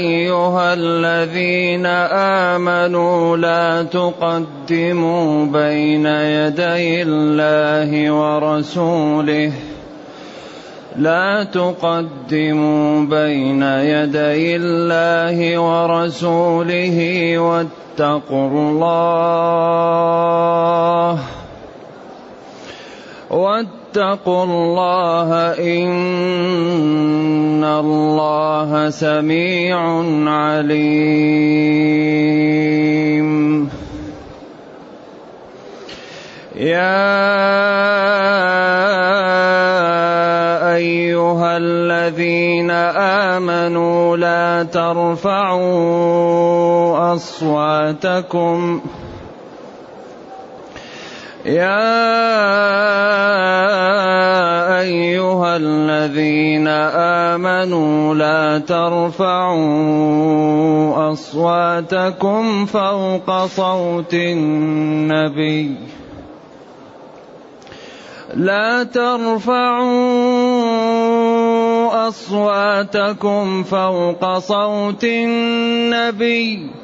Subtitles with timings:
[0.00, 1.86] أيها الذين
[2.56, 9.52] آمنوا لا تقدموا بين يدي الله ورسوله.
[10.96, 16.98] لا تقدموا بين يدي الله ورسوله
[17.38, 19.58] واتقوا الله.
[23.30, 30.90] واتقوا الله إن الله سميع عليم.
[36.56, 37.20] يا
[40.76, 45.80] أيها الذين آمنوا لا ترفعوا
[47.14, 48.80] أصواتكم.
[51.44, 51.80] يا
[54.80, 59.60] أيها الذين آمنوا لا ترفعوا
[61.12, 65.76] أصواتكم فوق صوت النبي.
[68.34, 69.88] لا ترفعوا
[72.08, 76.79] أصواتكم فوق صوت النبي.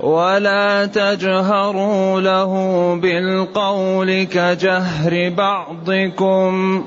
[0.00, 2.52] ولا تجهروا له
[2.94, 6.84] بالقول كجهر بعضكم.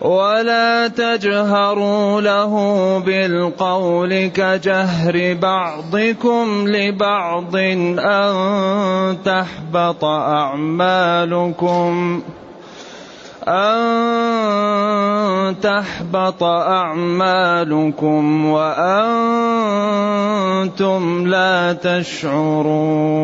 [0.00, 2.54] ولا تجهروا له
[2.98, 11.32] بالقول كجهر بعضكم لبعض أن تحبط أعمالكم.
[13.48, 13.82] أن
[15.60, 19.42] تحبط أعمالكم وأنتم
[21.26, 23.22] لا تشعرون.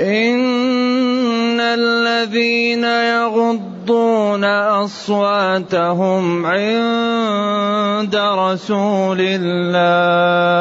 [0.00, 4.44] إن الذين يغضون
[4.84, 10.56] أصواتهم عند رسول الله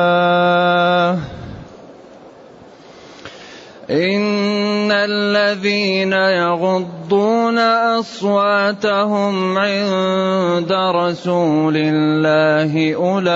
[3.90, 7.58] إن الذين يغضون
[8.00, 13.30] أصواتهم عند رسول الله أولئك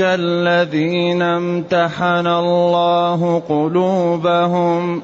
[0.00, 5.02] الذين امتحن الله قلوبهم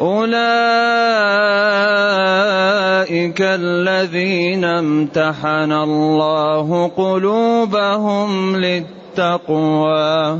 [0.00, 0.34] أولئك
[3.40, 10.38] الذين امتحن الله قلوبهم للتقوى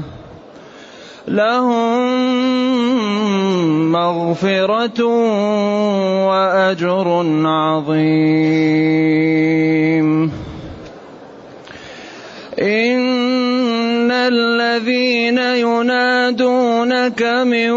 [1.29, 2.13] لهم
[3.93, 5.05] مغفرة
[6.27, 7.09] وأجر
[7.47, 8.85] عظيم.
[12.61, 17.71] إن الذين ينادونك من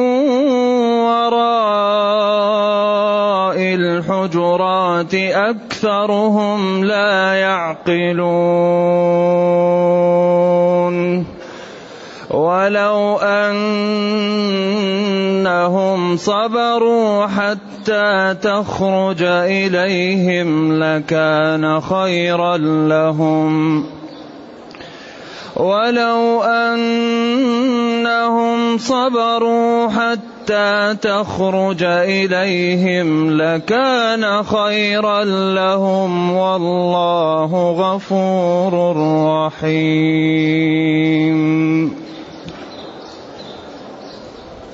[1.03, 1.57] وراء
[3.57, 8.17] الحجرات أكثرهم لا يعقلون.
[12.31, 13.57] ولو أنهم
[16.17, 23.85] صبروا حتى تخرج إليهم لكان خيرا لهم.
[25.55, 27.87] ولو أنهم
[28.77, 36.35] صبروا حتى تخرج إليهم لكان خيرا لهم.
[36.35, 38.95] والله غفور
[39.27, 40.67] رحيم.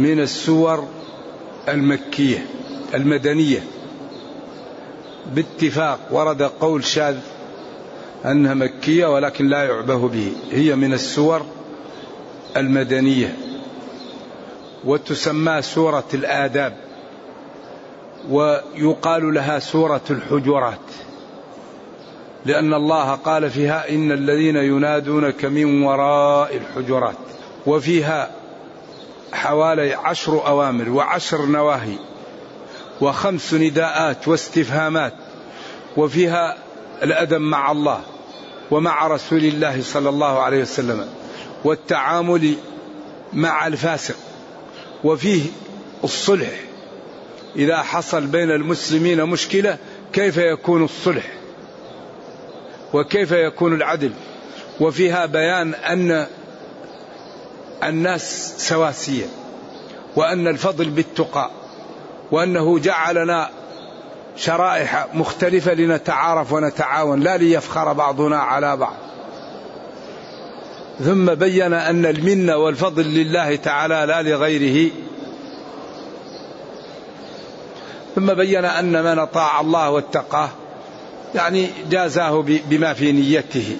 [0.00, 0.88] من السور
[1.68, 2.46] المكية
[2.94, 3.64] المدنية.
[5.34, 7.16] باتفاق ورد قول شاذ
[8.24, 10.32] أنها مكية ولكن لا يعبه به.
[10.50, 11.42] هي من السور
[12.56, 13.36] المدنية.
[14.84, 16.76] وتسمى سورة الآداب.
[18.30, 20.78] ويقال لها سورة الحجرات.
[22.46, 27.16] لأن الله قال فيها إن الذين ينادونك من وراء الحجرات.
[27.66, 28.39] وفيها
[29.32, 31.96] حوالي عشر أوامر وعشر نواهي
[33.00, 35.14] وخمس نداءات واستفهامات
[35.96, 36.56] وفيها
[37.02, 38.00] الأدب مع الله
[38.70, 41.08] ومع رسول الله صلى الله عليه وسلم
[41.64, 42.54] والتعامل
[43.32, 44.16] مع الفاسق
[45.04, 45.42] وفيه
[46.04, 46.50] الصلح.
[47.56, 49.78] إذا حصل بين المسلمين مشكلة
[50.12, 51.24] كيف يكون الصلح؟
[52.92, 54.12] وكيف يكون العدل؟
[54.80, 56.26] وفيها بيان أن
[57.84, 59.26] الناس سواسية
[60.16, 61.50] وأن الفضل بالتقى
[62.30, 63.50] وأنه جعلنا
[64.36, 68.96] شرائح مختلفة لنتعارف ونتعاون لا ليفخر بعضنا على بعض.
[71.04, 74.90] ثم بين أن المنة والفضل لله تعالى لا لغيره.
[78.14, 80.48] ثم بين أن من أطاع الله واتقاه
[81.34, 83.76] يعني جازاه بما في نيته.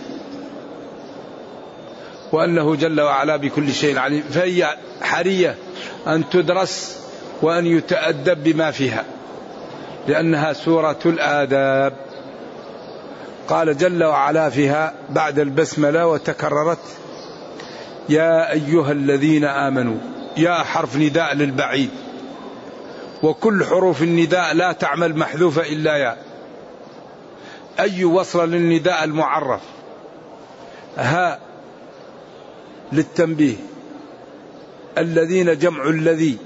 [2.32, 4.22] وأنه جل وعلا بكل شيء عليم.
[4.22, 5.56] فهي حرية
[6.06, 6.98] أن تدرس
[7.42, 9.04] وأن يتأدب بما فيها
[10.08, 11.92] لأنها سورة الآداب.
[13.48, 16.78] قال جل وعلا فيها بعد البسملة وتكررت
[18.08, 19.98] يا أيها الذين آمنوا
[20.36, 21.90] يا حرف نداء للبعيد.
[23.22, 26.16] وكل حروف النداء لا تعمل محذوفة إلا يا
[27.80, 29.60] أي وصل للنداء المعرف؟
[30.96, 31.38] ها
[32.92, 33.56] للتنبيه.
[34.98, 36.36] الذين جمع الذي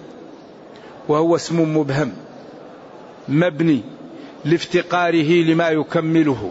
[1.09, 2.13] وهو اسم مبهم
[3.29, 3.81] مبني
[4.45, 6.51] لافتقاره لما يكمله.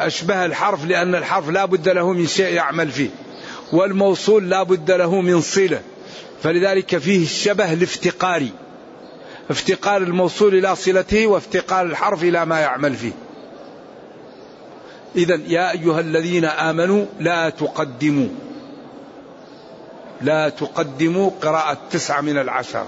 [0.00, 3.10] أشبه الحرف لأن الحرف لا بد له من شيء يعمل فيه
[3.72, 5.80] والموصول لا بد له من صلة.
[6.42, 8.50] فلذلك فيه الشبه الافتقاري
[9.50, 13.12] افتقار الموصول إلى صلته وافتقار الحرف إلى ما يعمل فيه.
[15.16, 18.28] إذا يا أيها الذين آمنوا لا تقدموا.
[20.22, 22.86] لا تقدموا قراءة تسعة من العشرة.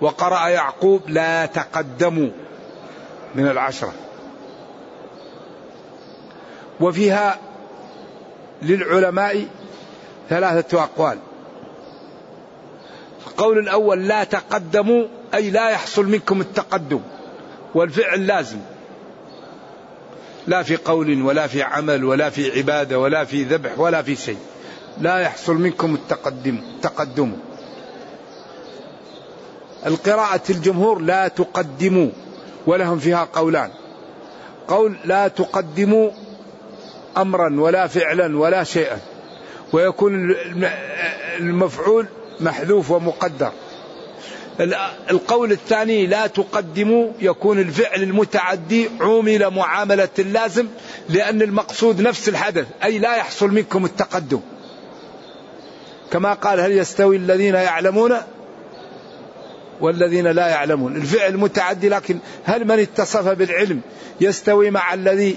[0.00, 2.30] وقرأ يعقوب لا تقدموا
[3.34, 3.92] من العشرة.
[6.80, 7.38] وفيها
[8.62, 9.46] للعلماء
[10.28, 11.18] ثلاثة أقوال.
[13.26, 17.00] القول الأول لا تقدموا أي لا يحصل منكم التقدم
[17.74, 18.58] والفعل لازم.
[20.46, 24.38] لا في قول ولا في عمل ولا في عبادة ولا في ذبح ولا في شيء.
[25.00, 26.60] لا يحصل منكم التقدم.
[26.82, 27.32] تقدم.
[29.86, 32.10] القراءة الجمهور لا تقدموا
[32.66, 33.70] ولهم فيها قولان.
[34.68, 36.10] قول لا تقدموا
[37.16, 38.98] أمرا ولا فعلا ولا شيئا.
[39.72, 40.34] ويكون
[41.38, 42.06] المفعول
[42.40, 43.52] محذوف ومقدر.
[45.10, 50.66] القول الثاني لا تقدموا يكون الفعل المتعدي عومل معاملة اللازم
[51.08, 54.40] لأن المقصود نفس الحدث أي لا يحصل منكم التقدم.
[56.12, 58.16] كما قال هل يستوي الذين يعلمون
[59.80, 60.96] والذين لا يعلمون.
[60.96, 63.80] الفعل متعدي لكن هل من اتصف بالعلم
[64.20, 65.36] يستوي مع الذي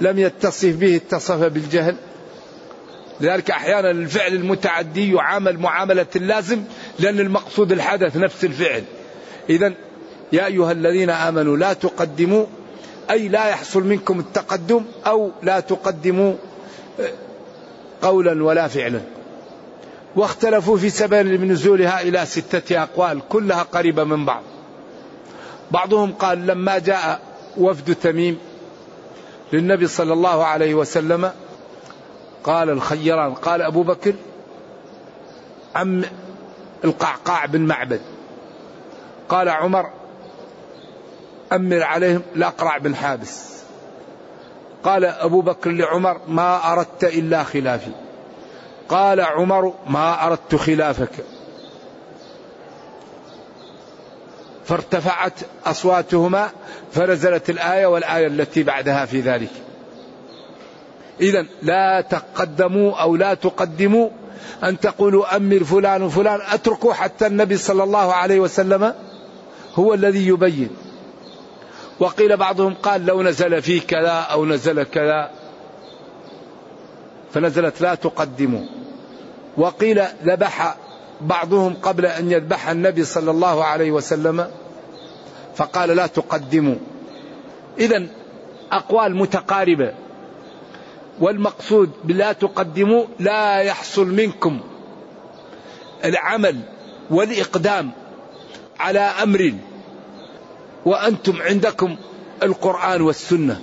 [0.00, 1.96] لم يتصف به اتصف بالجهل؟
[3.20, 6.62] لذلك أحيانا الفعل المتعدي يعامل معاملة اللازم
[6.98, 8.82] لأن المقصود الحدث نفس الفعل.
[9.50, 9.72] اذا
[10.32, 12.46] يا أيها الذين آمنوا لا تقدموا
[13.10, 16.34] أي لا يحصل منكم التقدم أو لا تقدموا
[18.02, 19.00] قولا ولا فعلا.
[20.16, 24.42] واختلفوا في سبب نزولها إلى ستة أقوال كلها قريبة من بعض.
[25.70, 27.20] بعضهم قال لما جاء
[27.56, 28.38] وفد تميم
[29.52, 31.32] للنبي صلى الله عليه وسلم
[32.44, 34.14] قال الخيران قال أبو بكر
[35.74, 36.04] عم
[36.84, 38.00] القعقاع بن معبد.
[39.28, 39.90] قال عمر
[41.52, 43.56] أمر عليهم الأقرع بن حابس.
[44.84, 48.05] قال أبو بكر لعمر ما أردت إلا خلافي.
[48.88, 51.10] قال عمر ما أردت خلافك.
[54.64, 55.32] فارتفعت
[55.66, 56.50] أصواتهما
[56.92, 59.50] فنزلت الآية والآية التي بعدها في ذلك.
[61.20, 64.08] إذا لا تقدموا أو لا تقدموا
[64.64, 68.94] أن تقولوا أمر فلان وفلان أتركوا حتى النبي صلى الله عليه وسلم
[69.74, 70.70] هو الذي يبين.
[72.00, 75.30] وقيل بعضهم قال لو نزل في كذا أو نزل كذا
[77.32, 78.75] فنزلت لا تقدموا.
[79.56, 80.76] وقيل ذبح
[81.20, 84.50] بعضهم قبل أن يذبح النبي صلى الله عليه وسلم
[85.56, 86.76] فقال لا تقدموا.
[87.78, 88.06] إذا
[88.72, 89.92] أقوال متقاربة.
[91.20, 94.60] والمقصود بلا تقدموا لا يحصل منكم
[96.04, 96.56] العمل
[97.10, 97.90] والإقدام
[98.80, 99.52] على أمر
[100.84, 101.96] وأنتم عندكم
[102.42, 103.60] القرآن والسنة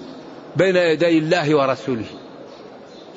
[0.56, 2.06] بين يدي الله ورسوله.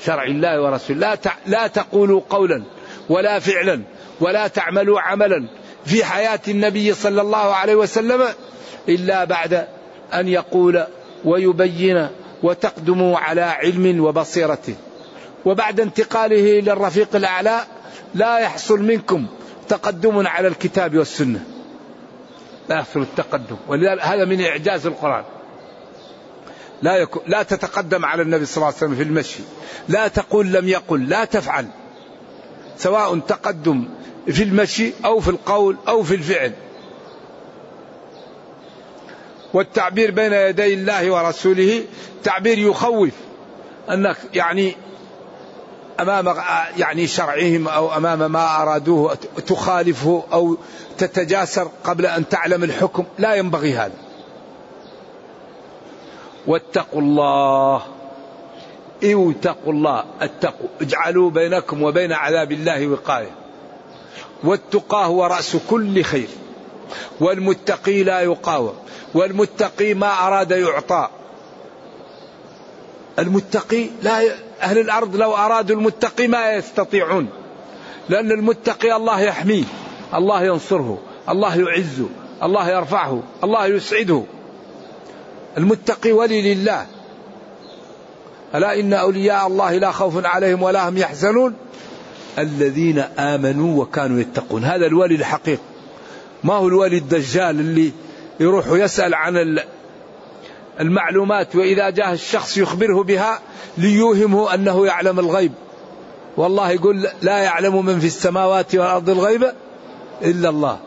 [0.04, 0.98] شرع الله ورسوله.
[0.98, 2.62] لا لا تقولوا قولا
[3.08, 3.82] ولا فعلا
[4.20, 5.46] ولا تعملوا عملا
[5.84, 8.22] في حياة النبي صلى الله عليه وسلم
[8.88, 9.66] إلا بعد
[10.14, 10.84] أن يقول
[11.24, 12.08] ويبين
[12.42, 14.66] وتقدموا على علم وبصيرة
[15.44, 17.60] وبعد انتقاله للرفيق الأعلى
[18.14, 19.26] لا يحصل منكم
[19.68, 21.44] تقدم على الكتاب والسنة.
[22.68, 23.56] لا يحصل التقدم.
[23.68, 25.24] ولذلك هذا من إعجاز القرآن.
[26.82, 29.40] لا يكون لا تتقدم على النبي صلى الله عليه وسلم في المشي.
[29.88, 31.66] لا تقول لم يقل لا تفعل.
[32.78, 33.88] سواء تقدم
[34.26, 36.52] في المشي أو في القول أو في الفعل.
[39.54, 41.84] والتعبير بين يدي الله ورسوله
[42.24, 43.10] تعبير يخوف.
[43.90, 44.76] أنك يعني
[46.00, 46.34] أمام
[46.76, 50.56] يعني شرعهم أو أمام ما أرادوه تخالفه أو
[50.98, 53.04] تتجاسر قبل أن تعلم الحكم.
[53.18, 54.05] لا ينبغي هذا.
[56.46, 57.82] واتقوا الله.
[59.04, 60.04] اتقوا الله.
[60.20, 60.68] اتقوا.
[60.80, 63.30] اجعلوا بينكم وبين عذاب الله وقاية.
[64.44, 66.28] والتقى هو رأس كل خير.
[67.20, 68.74] والمتقي لا يقاوم.
[69.14, 71.08] والمتقي ما أراد يعطى.
[73.18, 74.30] المتقي لا ي...
[74.62, 77.28] أهل الأرض لو أرادوا المتقي ما يستطيعون.
[78.08, 79.64] لأن المتقي الله يحميه.
[80.14, 80.98] الله ينصره.
[81.28, 82.08] الله يعزه.
[82.42, 83.22] الله يرفعه.
[83.44, 84.22] الله يسعده.
[85.58, 86.86] المتقي ولي لله.
[88.54, 91.54] ألا إن أولياء الله لا خوف عليهم ولا هم يحزنون؟
[92.38, 94.64] الذين آمنوا وكانوا يتقون.
[94.64, 95.62] هذا الولي الحقيقي
[96.44, 97.92] ما هو الولي الدجال اللي
[98.40, 99.58] يروح يسأل عن
[100.80, 103.40] المعلومات وإذا جاء الشخص يخبره بها
[103.78, 105.52] ليوهمه أنه يعلم الغيب.
[106.36, 109.52] والله يقول لا يعلم من في السماوات والأرض الغيب
[110.22, 110.78] إلا الله.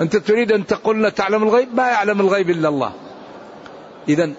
[0.00, 2.92] أنت تريد أن تقول تعلم الغيب؟ ما يعلم الغيب إلا الله.
[4.08, 4.32] إذا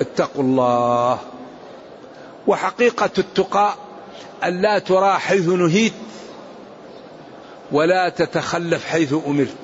[0.00, 1.18] اتقوا الله.
[2.46, 3.74] وحقيقة التقى
[4.44, 5.92] أن لا ترى حيث نهيت
[7.72, 9.56] ولا تتخلف حيث أمرت.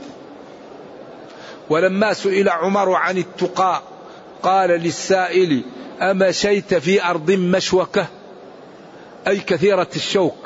[1.71, 3.83] ولما سئل عمر عن التقى
[4.43, 5.63] قال للسائل
[6.01, 8.07] أمشيت في أرض مشوكة
[9.29, 10.37] أي كثيرة الشوك؟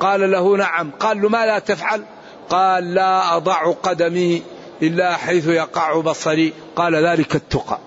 [0.00, 0.90] قال له نعم.
[0.90, 2.04] قال له ما لا تفعل؟
[2.50, 4.42] قال لا أضع قدمي
[4.82, 6.52] إلا حيث يقع بصري.
[6.76, 7.78] قال ذلك التقى.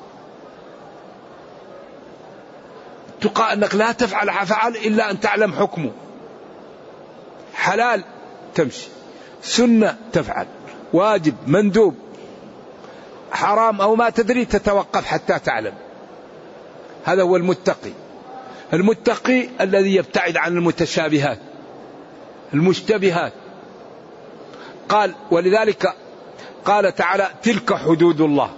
[3.10, 5.91] التقى أنك لا تفعل فعل إلا أن تعلم حكمه.
[7.53, 8.03] حلال
[8.55, 8.88] تمشي.
[9.41, 10.48] سنة تفعل.
[10.93, 11.95] واجب مندوب.
[13.31, 15.74] حرام أو ما تدري تتوقف حتى تعلم.
[17.05, 17.91] هذا هو المتقي.
[18.74, 21.39] المتقي الذي يبتعد عن المتشابهات.
[22.53, 23.33] المشتبهات.
[24.89, 25.95] قال ولذلك
[26.65, 28.50] قال تعالى تلك حدود الله.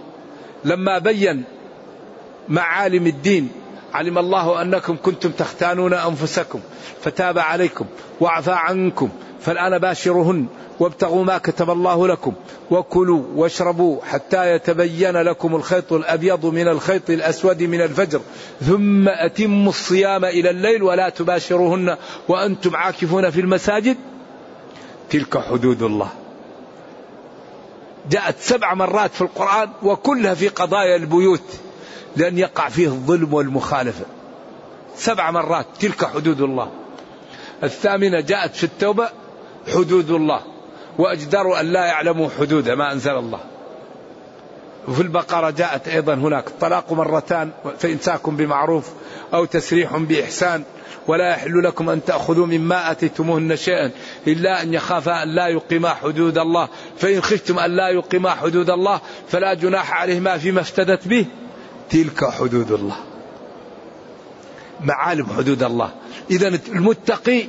[0.65, 1.43] لما بين
[2.49, 3.49] معالم الدين
[3.93, 6.59] علم الله أنكم كنتم تختانون أنفسكم
[7.01, 7.85] فتاب عليكم
[8.21, 9.09] وعفى عنكم
[9.41, 10.45] فالآن باشرهن
[10.79, 12.33] وابتغوا ما كتب الله لكم
[12.71, 18.21] وكلوا واشربوا حتى يتبين لكم الخيط الأبيض من الخيط الأسود من الفجر
[18.61, 23.97] ثم أتموا الصيام إلى الليل ولا تباشروهن وأنتم عاكفون في المساجد.
[25.09, 26.09] تلك حدود الله.
[28.09, 31.59] جاءت سبع مرات في القرآن وكلها في قضايا البيوت
[32.15, 34.05] لأن يقع فيه الظلم والمخالفة.
[34.95, 36.71] سبع مرات تلك حدود الله.
[37.63, 39.09] الثامنة جاءت في التوبة
[39.73, 40.41] حدود الله.
[40.97, 43.39] وأجدروا أن لا يعلموا حدود ما أنزل الله.
[44.87, 46.47] وفي البقرة جاءت أيضا هناك.
[46.47, 48.89] الطلاق مرتان فإمساك بمعروف
[49.33, 50.63] أو تسريح بإحسان.
[51.07, 53.91] ولا يحل لكم أن تأخذوا مما أتيتموهن شيئا
[54.27, 56.67] إلا أن يخافا أن لا يقيما حدود الله.
[56.97, 61.25] فإن خفتم أن لا يقيما حدود الله فلا جناح عليهما فيما افتدت به.
[61.89, 62.97] تلك حدود الله.
[64.81, 65.91] معالم حدود الله.
[66.31, 67.43] إذا المتقي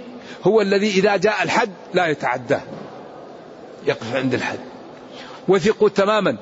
[0.44, 2.62] هو الذي إذا جاء الحد لا يتعداه.
[3.86, 4.58] يقف عند الحد.
[5.48, 6.36] وثقوا تماما.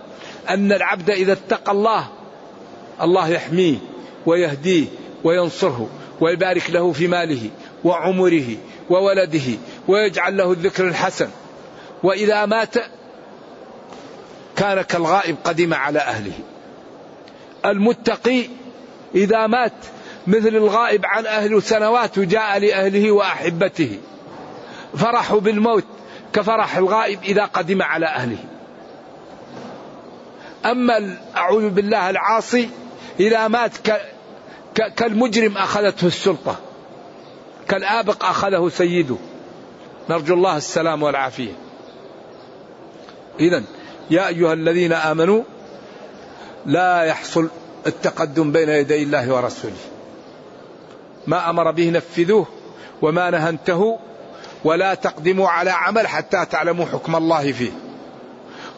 [0.49, 2.07] أن العبد إذا اتقى الله
[3.03, 3.77] الله يحميه
[4.27, 4.87] ويهديه
[5.25, 5.89] وينصره
[6.21, 7.51] ويبارك له في ماله
[7.85, 8.57] وعمره
[8.91, 9.59] وولده
[9.89, 11.29] ويجعل له الذكر الحسن.
[12.03, 12.75] وإذا مات
[14.57, 16.39] كان كالغائب قدم على أهله.
[17.67, 18.43] المتقي
[19.15, 19.73] إذا مات
[20.27, 23.99] مثل الغائب عن أهله سنوات وجاء لأهله وأحبته.
[24.97, 25.85] فرحوا بالموت
[26.33, 28.39] كفرح الغائب إذا قدم على أهله.
[30.65, 32.69] أما أعوذ بالله العاصي
[33.21, 33.73] إذا مات
[34.97, 36.57] كالمجرم أخذته السلطة
[37.69, 39.17] كالآبق أخذه سيده.
[40.11, 41.53] نرجو الله السلام والعافية.
[43.41, 43.63] إذا
[44.11, 45.43] يا أيها الذين آمنوا
[46.67, 47.49] لا يحصل
[47.87, 49.83] التقدم بين يدي الله ورسوله.
[51.27, 52.47] ما أمر به نفذوه
[53.03, 53.99] وما نهنته
[54.65, 57.73] ولا تقدموا على عمل حتى تعلموا حكم الله فيه.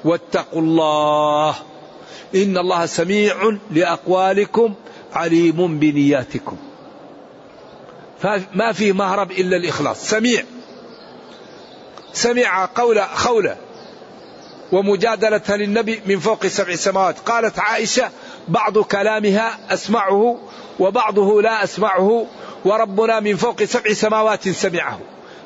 [0.05, 1.55] واتقوا الله
[2.35, 4.75] إن الله سميع لأقوالكم
[5.13, 6.57] عليم بنياتكم.
[8.21, 10.11] فما فيه مهرب إلا الإخلاص.
[10.11, 10.45] سميع.
[12.13, 13.57] سمع قول خولة.
[14.73, 17.19] ومجادلتها للنبي من فوق سبع سماوات.
[17.19, 18.11] قالت عائشة
[18.49, 20.39] بعض كلامها أسمعه
[20.81, 22.27] وبعضه لا أسمعه
[22.65, 25.01] وربنا من فوق سبع سماوات سمعه.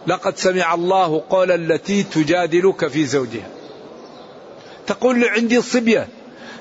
[0.07, 3.49] لقد سمع الله قول التي تجادلك في زوجها.
[4.87, 6.09] تقول عندي صبية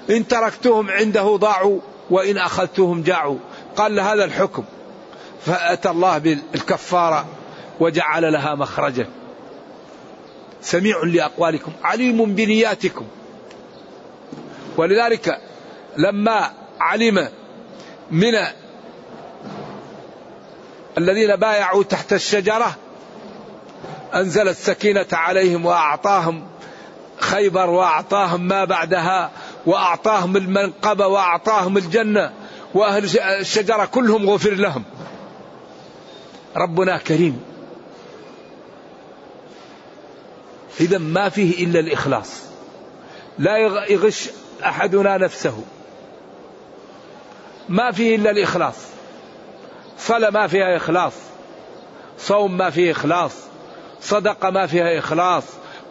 [0.10, 3.38] إن تركتهم عنده ضاعوا وإن أخذتهم جاعوا.
[3.76, 4.64] قال هذا الحكم.
[5.46, 7.26] فأتى الله بالكفارة
[7.80, 9.08] وجعل لها مخرجا.
[10.62, 13.06] سميع لأقوالكم عليم بنياتكم.
[14.78, 15.40] ولذلك
[15.98, 17.30] لما علم
[18.12, 18.34] من
[20.98, 22.76] الذين بايعوا تحت الشجرة
[24.16, 26.48] أنزل السكينة عليهم وأعطاهم
[27.18, 29.32] خيبر وأعطاهم ما بعدها
[29.68, 32.34] وأعطاهم المنقبة وأعطاهم الجنة
[32.74, 34.84] وأهل الشجرة كلهم غفر لهم.
[36.56, 37.42] ربنا كريم.
[40.80, 42.42] إذا ما فيه إلا الإخلاص.
[43.40, 43.58] لا
[43.90, 44.30] يغش
[44.64, 45.64] أحدنا نفسه.
[47.70, 48.76] ما فيه إلا الإخلاص.
[50.00, 51.14] صلاة ما فيها إخلاص.
[52.20, 53.32] صوم ما فيه إخلاص.
[54.02, 55.44] صدقة ما فيها إخلاص.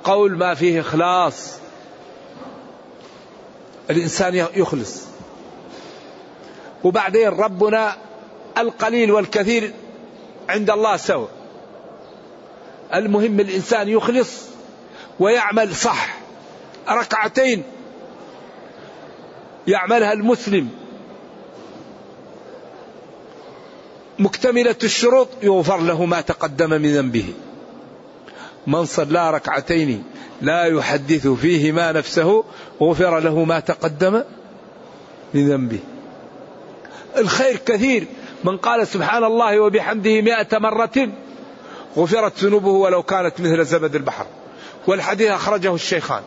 [0.05, 1.66] قول ما فيه إخلاص.
[3.91, 5.03] الإنسان يخلص.
[6.85, 7.97] وبعدين ربنا
[8.59, 9.73] القليل والكثير
[10.49, 11.29] عند الله سواء
[12.95, 14.31] المهم الإنسان يخلص
[15.21, 16.17] ويعمل صح.
[16.89, 17.63] ركعتين
[19.67, 20.69] يعملها المسلم.
[24.19, 27.35] مكتملة الشروط يغفر له ما تقدم من ذنبه.
[28.67, 30.05] من صلى ركعتين
[30.43, 32.45] لا يحدث فيهما نفسه
[32.83, 34.23] غفر له ما تقدم
[35.35, 35.81] من ذنبه
[37.17, 38.07] الخير كثير.
[38.45, 41.09] من قال سبحان الله وبحمده مئة مرة
[41.97, 44.27] غفرت ذنوبه ولو كانت مثل زبد البحر.
[44.87, 46.23] والحديث أخرجه الشيخان.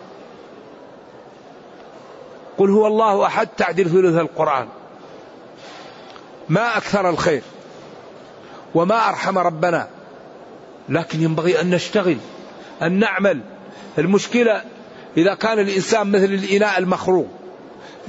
[2.57, 4.67] قل هو الله أحد تعدل ثلث القرآن.
[6.49, 7.41] ما أكثر الخير.
[8.75, 9.87] وما أرحم ربنا.
[10.89, 12.17] لكن ينبغي أن نشتغل
[12.81, 13.41] أن نعمل.
[13.97, 14.63] المشكلة
[15.17, 17.27] إذا كان الإنسان مثل الإناء المخروق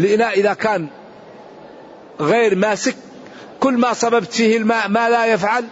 [0.01, 0.89] الإناء إذا كان
[2.21, 2.95] غير ماسك
[3.61, 5.65] كل ما صببت فيه الماء ما لا يفعل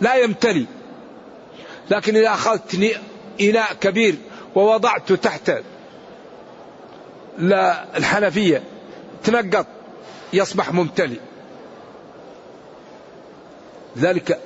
[0.00, 0.66] لا يمتلي.
[1.90, 2.96] لكن إذا أخذت
[3.40, 4.14] إناء كبير
[4.54, 5.52] ووضعته تحت
[7.96, 8.62] الحنفية
[9.24, 9.66] تنقط
[10.32, 11.18] يصبح ممتلئ.
[13.98, 14.40] ذلك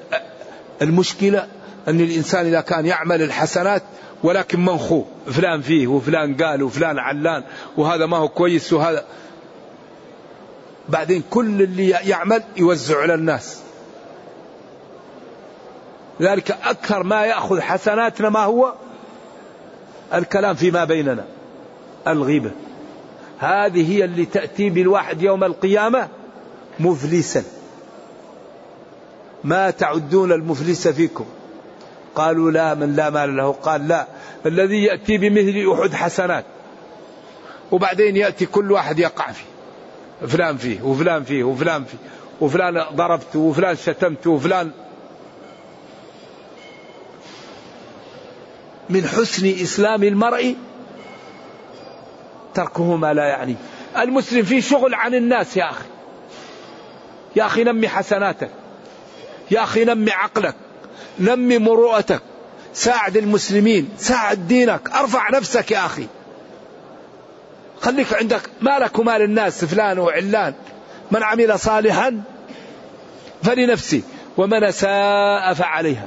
[0.82, 1.46] المشكلة
[1.88, 3.82] أن الإنسان إذا كان يعمل الحسنات
[4.22, 7.44] ولكن منخو فلان فيه وفلان قال وفلان علان
[7.76, 9.04] وهذا ما هو كويس وهذا.
[10.88, 13.60] بعدين كل اللي يعمل يوزع على الناس.
[16.22, 18.74] ذلك أكثر ما يأخذ حسناتنا ما هو؟
[20.14, 21.24] الكلام فيما بيننا
[22.08, 22.50] الغيبة.
[23.38, 26.08] هذه هي اللي تأتي بالواحد يوم القيامة
[26.80, 27.44] مفلسا.
[29.44, 31.26] ما تعدون المفلس فيكم؟
[32.14, 33.52] قالوا لا من لا مال له.
[33.52, 34.06] قال لا
[34.46, 36.44] الذي يأتي بمثل أحد حسنات.
[37.72, 39.44] وبعدين يأتي كل واحد يقع فيه.
[40.26, 41.98] فلان فيه وفلان فيه وفلان فيه.
[42.40, 44.70] وفلان ضربته وفلان شتمته وفلان.
[48.90, 50.56] من حسن إسلام المرء
[52.54, 53.56] تركه ما لا يعني.
[53.98, 55.84] المسلم في شغل عن الناس يا أخي.
[57.36, 58.50] يا أخي نمي حسناتك.
[59.50, 60.54] يا أخي نمي عقلك
[61.18, 62.22] نمي مروءتك
[62.74, 66.06] ساعد المسلمين ساعد دينك أرفع نفسك يا أخي.
[67.80, 70.54] خليك عندك مالك ومال الناس فلان وعلان
[71.10, 72.22] من عمل صالحا
[73.42, 74.02] فلنفسه
[74.36, 76.06] ومن ساء فعليها.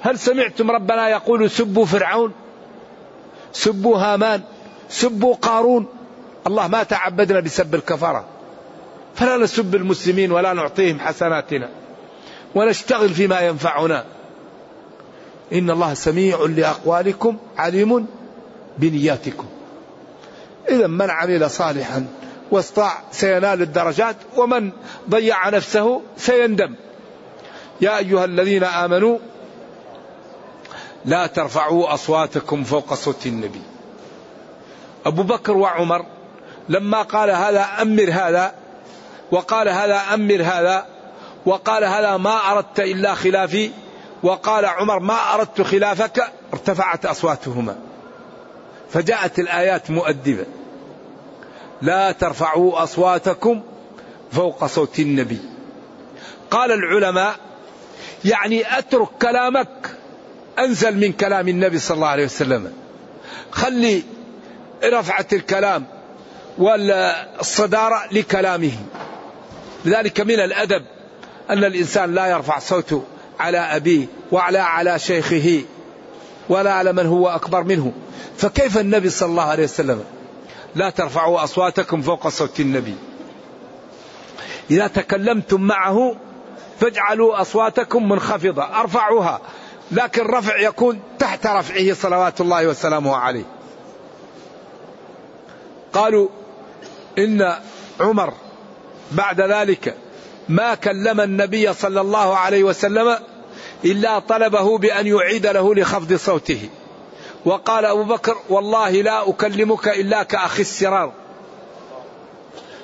[0.00, 2.32] هل سمعتم ربنا يقول سبوا فرعون
[3.52, 4.40] سبوا هامان
[4.88, 5.86] سبوا قارون؟
[6.46, 8.24] الله ما تعبدنا بسب الكفرة
[9.14, 11.68] فلا نسب المسلمين ولا نعطيهم حسناتنا.
[12.54, 14.04] ونشتغل فيما ينفعنا.
[15.52, 18.06] إن الله سميع لأقوالكم عليم
[18.78, 19.46] بنياتكم.
[20.68, 22.06] إذا من عمل صالحا
[22.50, 24.70] واستطاع سينال الدرجات ومن
[25.10, 26.74] ضيع نفسه سيندم.
[27.80, 29.18] يا أيها الذين آمنوا
[31.04, 33.62] لا ترفعوا أصواتكم فوق صوت النبي.
[35.06, 36.06] أبو بكر وعمر
[36.68, 38.54] لما قال هذا أمر هذا
[39.30, 40.86] وقال هذا أمر هذا
[41.46, 43.70] وقال هذا ما أردت إلا خلافي
[44.22, 47.76] وقال عمر ما أردت خلافك ارتفعت أصواتهما.
[48.92, 50.46] فجاءت الآيات مؤدبة.
[51.82, 53.62] لا ترفعوا أصواتكم
[54.32, 55.38] فوق صوت النبي.
[56.50, 57.36] قال العلماء
[58.24, 59.96] يعني أترك كلامك
[60.58, 62.72] أنزل من كلام النبي صلى الله عليه وسلم.
[63.50, 64.02] خلي
[64.84, 65.86] رفعة الكلام
[66.58, 68.72] والصدارة لكلامه.
[69.84, 70.84] لذلك من الأدب
[71.50, 73.04] أن الإنسان لا يرفع صوته
[73.40, 75.62] على أبيه وعلى على شيخه
[76.48, 77.92] ولا على من هو أكبر منه.
[78.36, 80.04] فكيف النبي صلى الله عليه وسلم؟
[80.74, 82.94] لا ترفعوا أصواتكم فوق صوت النبي.
[84.70, 86.16] إذا تكلمتم معه
[86.80, 89.40] فاجعلوا أصواتكم منخفضة أرفعوها.
[89.92, 93.44] لكن رفع يكون تحت رفعه صلوات الله وسلامه عليه.
[95.92, 96.28] قالوا
[97.18, 97.54] إن
[98.00, 98.32] عمر
[99.12, 99.94] بعد ذلك
[100.50, 103.18] ما كلم النبي صلى الله عليه وسلم
[103.84, 106.68] إلا طلبه بأن يعيد له لخفض صوته.
[107.44, 111.12] وقال أبو بكر والله لا أكلمك إلا كأخي السرار.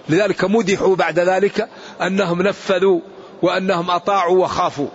[0.09, 1.69] لذلك مدحوا بعد ذلك
[2.03, 3.01] أنهم نفذوا
[3.43, 4.89] وأنهم أطاعوا وخافوا.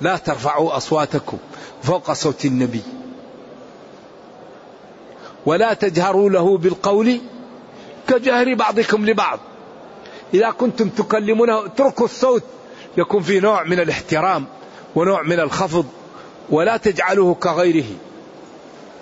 [0.00, 1.38] لا ترفعوا أصواتكم
[1.82, 2.82] فوق صوت النبي.
[5.46, 7.20] ولا تجهروا له بالقول
[8.08, 9.38] كجهر بعضكم لبعض.
[10.34, 12.42] إذا كنتم تكلمونه اتركوا الصوت.
[12.96, 14.46] يكون في نوع من الاحترام
[14.94, 15.86] ونوع من الخفض
[16.50, 17.90] ولا تجعله كغيره.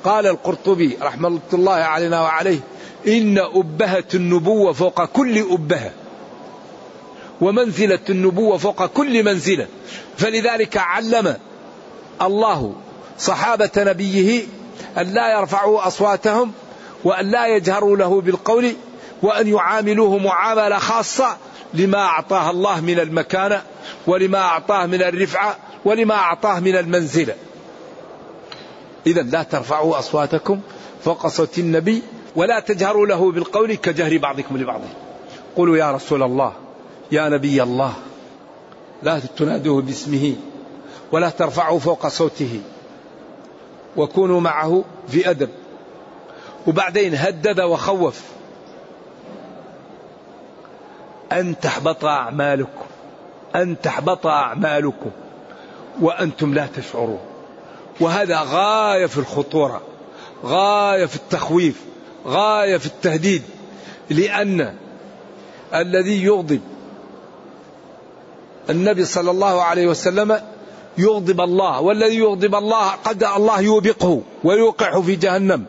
[0.04, 2.60] قال القرطبي رحمة الله علينا وعليه
[3.06, 5.92] إن أبهة النبوة فوق كل أبهة
[7.40, 9.66] ومنزلة النبوة فوق كل منزلة.
[10.16, 11.36] فلذلك علم
[12.22, 12.74] الله
[13.18, 14.42] صحابة نبيه
[14.98, 16.52] أن لا يرفعوا أصواتهم
[17.04, 18.72] وأن لا يجهروا له بالقول
[19.22, 21.36] وأن يعاملوه معاملة خاصة
[21.74, 23.62] لما أعطاه الله من المكانة
[24.06, 27.34] ولما أعطاه من الرفعة ولما أعطاه من المنزلة.
[29.06, 30.60] إذا لا ترفعوا أصواتكم
[31.04, 32.02] فوق صوت النبي
[32.36, 34.80] ولا تجهروا له بالقول كجهر بعضكم لبعض.
[35.56, 36.52] قولوا يا رسول الله
[37.12, 37.92] يا نبي الله
[39.02, 40.34] لا تنادوه باسمه
[41.12, 42.60] ولا ترفعوا فوق صوته
[43.96, 45.48] وكونوا معه في أدب.
[46.66, 48.22] وبعدين هدد وخوف.
[51.32, 52.86] أن تحبط أعمالكم.
[53.56, 55.10] أن تحبط أعمالكم.
[56.00, 57.20] وأنتم لا تشعرون.
[58.00, 59.82] وهذا غاية في الخطورة.
[60.44, 61.80] غاية في التخويف.
[62.26, 63.42] غاية في التهديد.
[64.10, 64.74] لأن
[65.74, 66.60] الذي يغضب
[68.70, 70.40] النبي صلى الله عليه وسلم
[70.98, 71.80] يغضب الله.
[71.80, 75.64] والذي يغضب الله قد الله يوبقه ويوقعه في جهنم.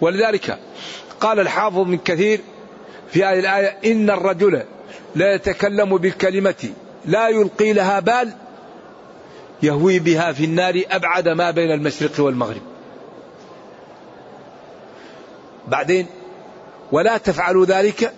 [0.00, 0.58] ولذلك
[1.20, 2.40] قال الحافظ من كثير
[3.10, 4.62] في هذه الآية إن الرجل
[5.16, 6.70] لا يتكلم بالكلمة
[7.04, 8.32] لا يلقي لها بال
[9.62, 12.62] يهوي بها في النار أبعد ما بين المشرق والمغرب.
[15.68, 16.06] بعدين
[16.92, 18.12] ولا تفعلوا ذلك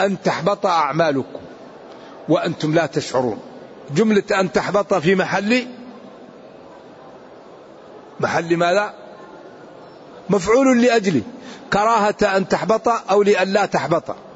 [0.00, 1.40] أن تحبط أعمالكم
[2.28, 3.38] وأنتم لا تشعرون.
[3.94, 5.66] جملة أن تحبط في محل
[8.20, 8.94] محل ماذا؟
[10.30, 11.22] مفعول لأجله.
[11.72, 14.27] كراهة أن تحبط أو لأن لا تحبط.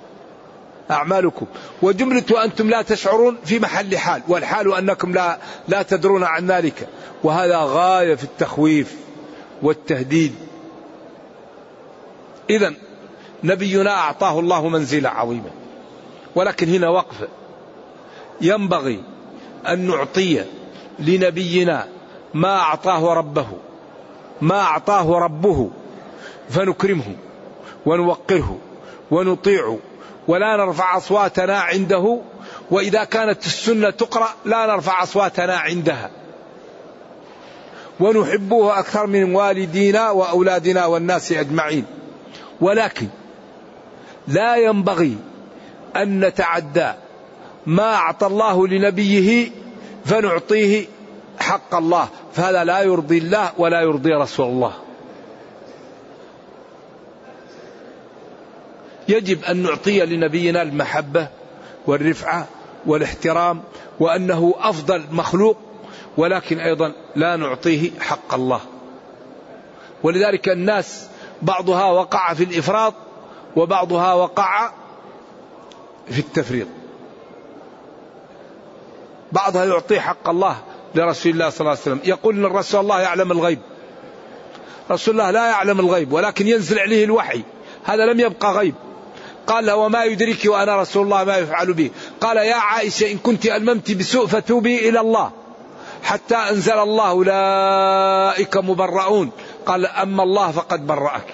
[0.91, 1.47] أعمالكم.
[1.83, 6.89] وجملة وأنتم لا تشعرون في محل حال والحال أنكم لا, لا تدرون عن ذلك.
[7.25, 8.97] وهذا غاية في التخويف
[9.63, 10.35] والتهديد.
[12.51, 12.75] إذا
[13.45, 15.51] نبينا أعطاه الله منزلة عظيمة
[16.35, 17.29] ولكن هنا وقفة
[18.41, 19.03] ينبغي
[19.69, 20.45] أن نعطي
[20.99, 21.89] لنبينا
[22.35, 23.47] ما أعطاه ربه
[24.41, 25.71] ما أعطاه ربه
[26.51, 27.17] فنكرمه
[27.87, 28.59] ونوقره
[29.11, 29.79] ونطيعه.
[30.29, 32.19] ولا نرفع أصواتنا عنده.
[32.71, 36.11] وإذا كانت السنة تقرأ لا نرفع أصواتنا عندها.
[38.01, 41.85] ونحبه أكثر من والدينا وأولادنا والناس أجمعين.
[42.61, 43.07] ولكن
[44.29, 45.17] لا ينبغي
[45.97, 46.93] أن نتعدى
[47.67, 49.51] ما أعطى الله لنبيه
[50.05, 50.87] فنعطيه
[51.41, 52.09] حق الله.
[52.33, 54.73] فهذا لا يرضي الله ولا يرضي رسول الله.
[59.09, 61.29] يجب أن نعطي لنبينا المحبة
[61.87, 62.47] والرفعة
[62.87, 63.63] والاحترام
[64.01, 65.57] وأنه أفضل مخلوق
[66.17, 68.61] ولكن أيضا لا نعطيه حق الله.
[70.03, 71.09] ولذلك الناس
[71.43, 72.95] بعضها وقع في الإفراط
[73.57, 74.73] وبعضها وقع
[76.11, 76.67] في التفريط.
[79.33, 80.57] بعضها يعطي حق الله
[80.95, 82.01] لرسول الله صلى الله عليه وسلم.
[82.05, 83.59] يقول إن الرسول الله يعلم الغيب.
[84.91, 87.43] رسول الله لا يعلم الغيب ولكن ينزل عليه الوحي.
[87.85, 88.75] هذا لم يبقى غيب.
[89.47, 93.93] قال وما يدرك وأنا رسول الله ما يفعل به قال يا عائشة إن كنت ألممت
[93.93, 95.31] بسوء فتوبي إلى الله
[96.03, 99.31] حتى أنزل الله أولئك مبرؤون.
[99.67, 101.27] قال أما الله فقد برأك.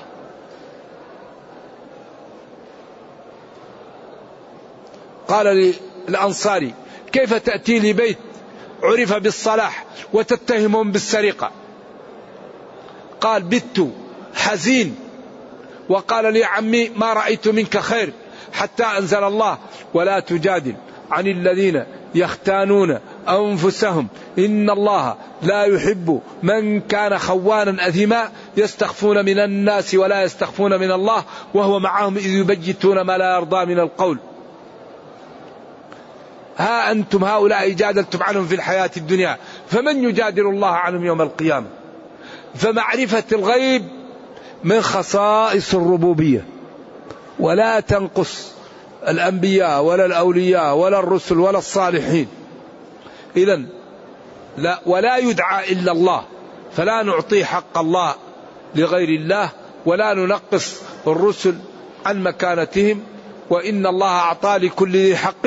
[5.28, 5.74] قال
[6.08, 6.74] للأنصاري
[7.12, 8.18] كيف تأتي لبيت
[8.82, 11.50] عرف بالصلاح وتتهمهم بالسرقة؟
[13.20, 13.90] قال بت
[14.34, 15.07] حزين
[15.88, 18.12] وقال لي عمي ما رأيت منك خير
[18.52, 19.58] حتى أنزل الله.
[19.94, 20.74] ولا تجادل
[21.10, 22.98] عن الذين يختانون
[23.28, 24.08] أنفسهم.
[24.38, 31.24] إن الله لا يحب من كان خوانا أثما يستخفون من الناس ولا يستخفون من الله
[31.54, 34.18] وهو معهم إذ يبجتون ما لا يرضى من القول.
[36.56, 39.36] ها أنتم هؤلاء جادلتم عنهم في الحياة الدنيا.
[39.68, 41.66] فمن يجادل الله عنهم يوم القيامة؟
[42.54, 43.97] فمعرفة الغيب
[44.64, 46.44] من خصائص الربوبية.
[47.38, 48.52] ولا تنقص
[49.08, 52.28] الأنبياء ولا الأولياء ولا الرسل ولا الصالحين.
[53.36, 53.62] إذا
[54.56, 56.24] لا ولا يدعى إلا الله.
[56.76, 58.14] فلا نعطي حق الله
[58.74, 59.50] لغير الله
[59.86, 61.54] ولا ننقص الرسل
[62.06, 63.02] عن مكانتهم.
[63.50, 65.46] وإن الله أعطى لكل ذي حق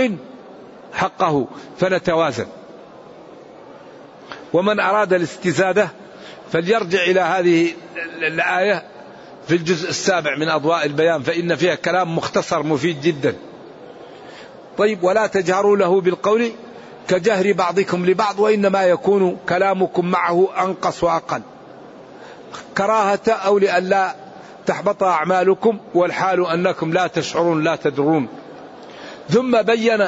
[0.94, 1.48] حقه
[1.80, 2.48] فنتوازن.
[4.54, 5.90] ومن أراد الاستزادة
[6.52, 7.74] فليرجع إلى هذه
[8.18, 8.91] الآية.
[9.52, 13.36] في الجزء السابع من أضواء البيان فإن فيها كلام مختصر مفيد جدا.
[14.78, 16.52] طيب ولا تجهروا له بالقول
[17.08, 21.42] كجهر بعضكم لبعض وإنما يكون كلامكم معه أنقص وأقل.
[22.78, 24.16] كراهة أو لئلا
[24.66, 28.28] تحبط أعمالكم والحال أنكم لا تشعرون لا تدرون.
[29.30, 30.02] ثم بين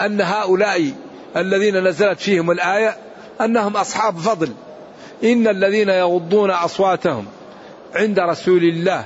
[0.00, 0.92] أن هؤلاء
[1.36, 2.96] الذين نزلت فيهم الآية
[3.40, 4.52] أنهم أصحاب فضل.
[5.24, 7.26] إن الذين يغضون أصواتهم
[7.94, 9.04] عند رسول الله.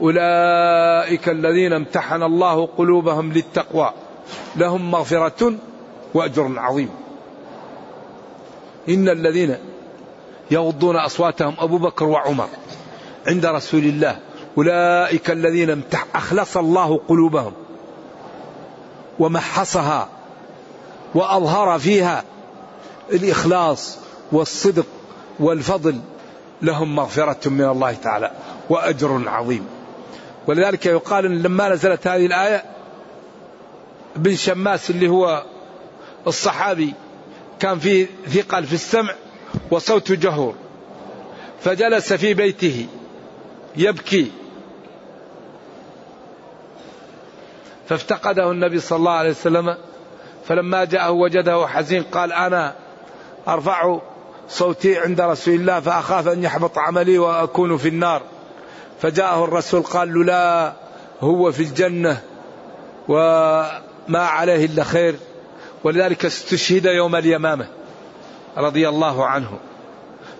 [0.00, 3.92] أولئك الذين امتحن الله قلوبهم للتقوى.
[4.56, 5.54] لهم مغفرة
[6.14, 6.90] وأجر عظيم.
[8.88, 9.56] إن الذين
[10.50, 12.48] يغضون أصواتهم أبو بكر وعمر
[13.26, 14.18] عند رسول الله.
[14.58, 15.70] أولئك الذين
[16.14, 17.52] أخلص الله قلوبهم.
[19.18, 20.08] ومحصها
[21.14, 22.24] وأظهر فيها
[23.12, 23.98] الإخلاص
[24.32, 24.86] والصدق
[25.40, 26.00] والفضل
[26.62, 28.30] لهم مغفرة من الله تعالى
[28.70, 29.66] وأجر عظيم.
[30.46, 32.64] ولذلك يقال لما نزلت هذه الآية
[34.16, 35.44] بن شماس اللي هو
[36.26, 36.94] الصحابي
[37.60, 39.14] كان فيه ثقل في السمع
[39.70, 40.54] وصوت جهور
[41.60, 42.86] فجلس في بيته
[43.76, 44.32] يبكي.
[47.88, 49.76] فافتقده النبي صلى الله عليه وسلم
[50.44, 52.74] فلما جاءه وجده حزين قال أنا
[53.48, 53.98] أرفع
[54.48, 58.22] صوتي عند رسول الله فأخاف أن يحبط عملي وأكون في النار.
[59.00, 60.72] فجاءه الرسول قال له لا
[61.20, 62.20] هو في الجنة
[63.08, 65.16] وما عليه إلا خير.
[65.84, 67.68] ولذلك استشهد يوم اليمامة
[68.56, 69.58] رضي الله عنه.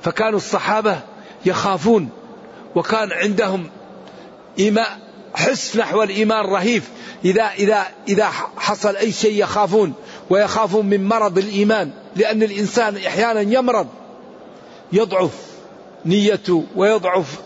[0.03, 0.99] فكانوا الصحابة
[1.47, 2.09] يخافون
[2.75, 3.71] وكان عندهم
[4.59, 4.87] إيمان
[5.35, 6.91] حس نحو الإيمان رهيف.
[7.25, 9.95] إذا إذا إذا حصل أي شيء يخافون
[10.31, 11.93] ويخافون من مرض الإيمان.
[12.17, 13.87] لأن الإنسان أحيانا يمرض
[14.93, 15.31] يضعف
[16.07, 17.41] نيته ويضعف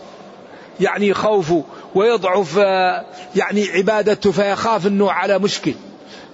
[0.79, 1.63] يعني خوفه
[1.95, 3.05] ويضعف آه،
[3.35, 5.73] يعني عبادته فيخاف أنه على مشكل.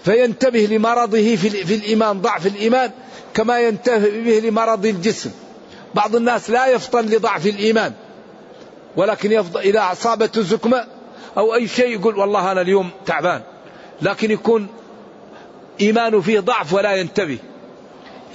[0.04, 2.92] فينتبه لمرضه في الإيمان ضعف الإيمان
[3.34, 5.32] كما ينتبه لمرض الجسم.
[5.96, 7.94] بعض الناس لا يفطن لضعف الإيمان
[8.96, 10.86] ولكن يفضل إذا أصابته زكمة
[11.38, 13.42] أو أي شيء يقول والله أنا اليوم تعبان.
[14.02, 14.68] لكن يكون
[15.82, 17.38] إيمانه فيه ضعف ولا ينتبه.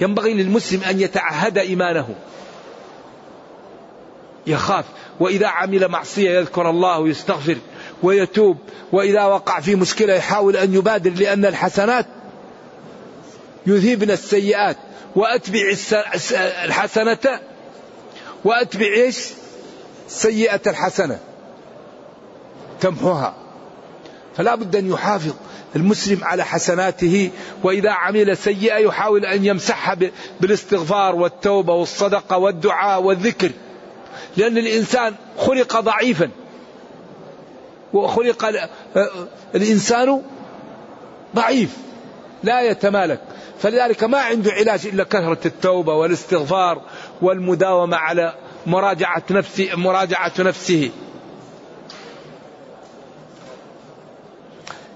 [0.01, 2.15] ينبغي للمسلم أن يتعهد إيمانه.
[4.47, 4.85] يخاف.
[5.19, 7.57] وإذا عمل معصية يذكر الله ويستغفر
[8.03, 8.57] ويتوب.
[8.91, 12.05] وإذا وقع في مشكلة يحاول أن يبادر لأن الحسنات
[13.67, 14.77] يذهبن السيئات.
[15.15, 15.73] وأتبع
[16.65, 17.39] الحسنة.
[18.45, 19.27] وأتبع إيش؟
[20.07, 21.19] سيئة الحسنة.
[22.81, 23.35] تمحوها.
[24.37, 25.33] فلا بد أن يحافظ.
[25.75, 27.31] المسلم على حسناته
[27.63, 29.97] وإذا عمل سيئة يحاول أن يمسحها
[30.41, 33.51] بالاستغفار والتوبة والصدقة والدعاء والذكر.
[34.37, 36.29] لأن الإنسان خلق ضعيفا.
[37.93, 38.69] وخلق
[39.55, 40.21] الإنسان
[41.35, 41.77] ضعيف.
[42.43, 43.21] لا يتمالك.
[43.59, 46.81] فلذلك ما عنده علاج إلا كثرة التوبة والاستغفار
[47.21, 48.33] والمداومة على
[48.65, 50.91] مراجعة نفسه مراجعة نفسه.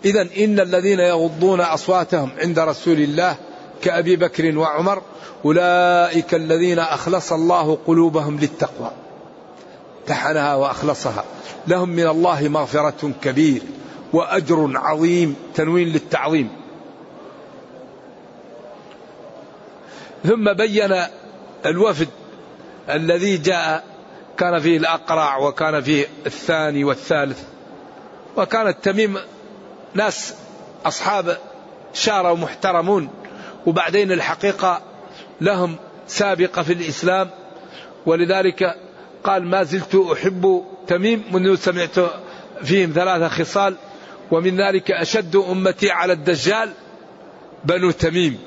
[0.08, 3.36] إذا إن الذين يغضون أصواتهم عند رسول الله
[3.82, 5.02] كأبي بكر وعمر
[5.46, 8.92] أولئك الذين أخلص الله قلوبهم للتقوى.
[10.02, 11.24] امتحنها وأخلصها.
[11.68, 13.62] لهم من الله مغفرة كبير
[14.14, 16.50] وأجر عظيم تنوين للتعظيم.
[20.24, 20.96] ثم بين
[21.66, 22.08] الوفد
[22.90, 23.84] الذي جاء
[24.38, 27.44] كان فيه الأقرع وكان فيه الثاني والثالث
[28.38, 29.18] وكان التميم
[29.98, 30.34] ناس
[30.86, 31.38] أصحاب
[31.94, 33.10] شارة ومحترمون
[33.66, 34.82] وبعدين الحقيقة
[35.42, 35.76] لهم
[36.08, 37.30] سابقة في الإسلام.
[38.06, 38.76] ولذلك
[39.24, 41.96] قال ما زلت أحب تميم منذ سمعت
[42.64, 43.76] فيهم ثلاثة خصال
[44.32, 46.70] ومن ذلك أشد أمتي على الدجال
[47.66, 48.40] بنو تميم.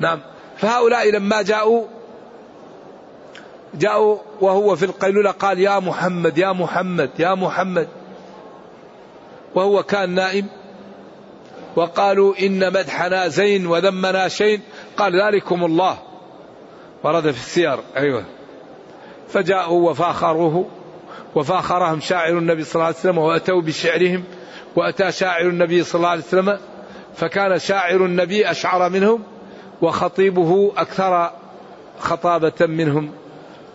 [0.00, 0.20] نعم.
[0.58, 1.84] فهؤلاء لما جاءوا
[3.74, 7.88] جاءوا وهو في القيلولة قال يا محمد يا محمد يا محمد.
[9.56, 10.46] وهو كان نائم
[11.76, 14.60] وقالوا إن مدحنا زين وذمنا شين
[14.96, 15.98] قال ذلكم الله.
[17.04, 18.24] ورد في السير أيوه.
[19.28, 20.66] فجاءوا وفاخروه
[21.34, 24.24] وفاخرهم شاعر النبي صلى الله عليه وسلم وأتوا بشعرهم
[24.76, 26.58] وأتى شاعر النبي صلى الله عليه وسلم
[27.16, 29.22] فكان شاعر النبي أشعر منهم
[29.82, 31.30] وخطيبه أكثر
[31.98, 33.10] خطابة منهم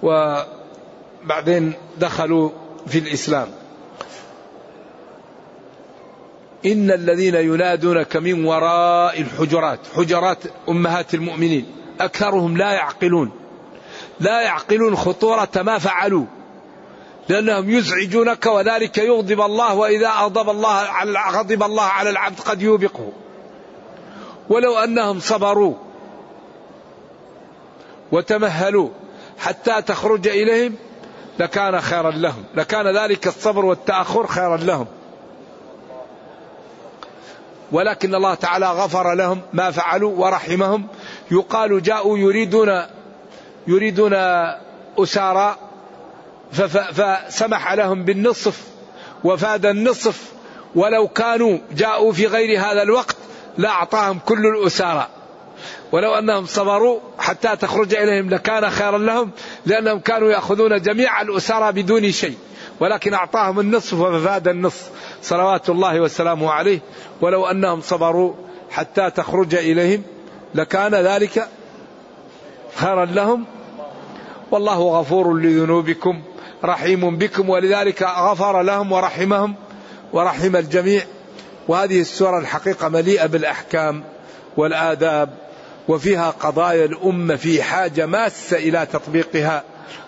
[0.04, 2.50] وبعدين دخلوا
[2.88, 3.48] في الإسلام.
[6.66, 10.38] إن الذين ينادونك من وراء الحجرات حجرات
[10.70, 11.66] أمهات المؤمنين
[12.02, 13.32] أكثرهم لا يعقلون.
[14.20, 16.26] لا يعقلون خطورة ما فعلوا.
[17.30, 23.12] لأنهم يزعجونك وذلك يغضب الله وإذا أغضب الله غضب الله على العبد قد يوبقه.
[24.50, 25.76] ولو أنهم صبروا
[28.12, 28.90] وتمهلوا
[29.40, 30.76] حتى تخرج إليهم
[31.40, 32.44] لكان خيرا لهم.
[32.56, 34.88] لكان ذلك الصبر والتأخر خيرا لهم.
[37.72, 40.88] ولكن الله تعالى غفر لهم ما فعلوا ورحمهم.
[41.32, 42.82] يقال جاءوا يريدون
[43.68, 44.14] يريدون
[45.00, 45.56] أسارى
[46.52, 48.62] فسمح لهم بالنصف
[49.24, 50.32] وفاد النصف.
[50.76, 53.16] ولو كانوا جاءوا في غير هذا الوقت
[53.58, 55.08] لأعطاهم كل الأسارى.
[55.92, 59.32] ولو أنهم صبروا حتى تخرج إليهم لكان خيرا لهم
[59.66, 62.38] لأنهم كانوا يأخذون جميع الأسارى بدون شيء.
[62.82, 64.90] ولكن أعطاهم النصف وفاد النصف.
[65.22, 66.80] صلوات الله وسلامه عليه.
[67.22, 68.34] ولو أنهم صبروا
[68.72, 70.04] حتى تخرج إليهم
[70.56, 71.48] لكان ذلك
[72.76, 73.46] خيرا لهم.
[74.52, 76.22] والله غفور لذنوبكم
[76.66, 79.56] رحيم بكم ولذلك غفر لهم ورحمهم
[80.14, 81.02] ورحم الجميع.
[81.68, 84.04] وهذه السورة الحقيقة مليئة بالأحكام
[84.58, 85.30] والآداب
[85.88, 89.64] وفيها قضايا الأمة في حاجة ماسة إلى تطبيقها.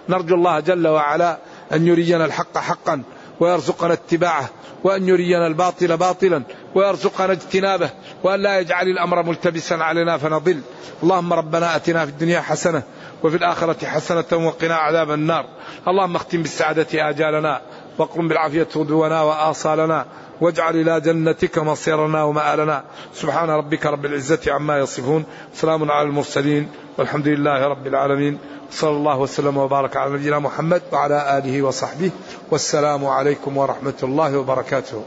[0.10, 1.38] نرجو الله جل وعلا
[1.74, 3.04] أن يرينا الحق حقا
[3.40, 4.50] ويرزقنا اتباعه
[4.84, 6.44] وأن يرينا الباطل باطلا
[6.76, 7.90] ويرزقنا اجتنابه
[8.24, 10.62] وأن لا يجعل الأمر ملتبسا علينا فنضل.
[11.04, 12.84] اللهم ربنا أتنا في الدنيا حسنة
[13.24, 15.46] وفي الآخرة حسنة وقنا عذاب النار.
[15.88, 17.62] اللهم اختم بالسعادة آجالنا
[17.98, 20.06] واقرم بالعافية غدونا وآصالنا.
[20.43, 22.84] واجعل إلى جنتك مصيرنا ومآلنا.
[23.13, 25.23] سبحان ربك رب العزة عما يصفون.
[25.53, 26.67] سلام على المرسلين.
[26.97, 28.38] والحمد لله رب العالمين.
[28.71, 32.12] صلى الله وسلم وبارك على نبينا محمد وعلى آله وصحبه.
[32.51, 35.03] والسلام عليكم ورحمة الله وبركاته.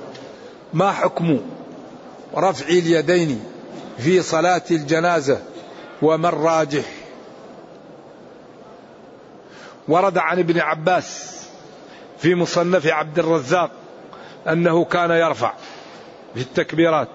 [0.75, 1.41] ما حكم
[2.37, 3.45] رفع اليدين
[3.99, 5.39] في صلاة الجنازة
[6.03, 6.85] وما الراجح؟
[9.89, 11.37] ورد عن ابن عباس
[12.19, 13.71] في مصنف عبد الرزاق
[14.49, 15.53] أنه كان يرفع
[16.35, 17.09] في التكبيرات.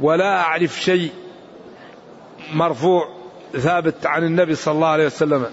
[0.00, 1.12] ولا أعرف شيء
[2.52, 3.08] مرفوع
[3.52, 5.46] ثابت عن النبي صلى الله عليه وسلم.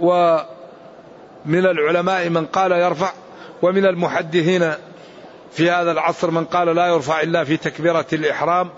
[0.00, 0.46] ومن
[1.46, 3.12] العلماء من قال يرفع
[3.62, 4.72] ومن المحدثين
[5.52, 8.70] في هذا العصر من قال لا يرفع إلا في تكبيرة الإحرام.